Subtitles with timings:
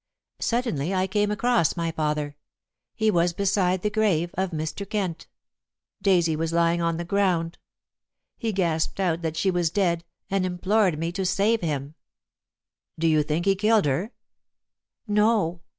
[0.39, 2.35] Suddenly I came across my father.
[2.95, 4.89] He was beside the grave of Mr.
[4.89, 5.27] Kent.
[6.01, 7.59] Daisy was lying on the ground.
[8.35, 11.93] He gasped out that she was dead, and implored me to save him."
[12.97, 14.11] "Do you think he killed her?"
[15.07, 15.61] "No.